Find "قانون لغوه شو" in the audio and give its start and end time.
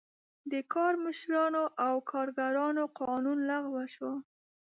3.01-4.11